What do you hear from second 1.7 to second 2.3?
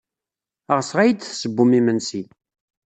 imensi.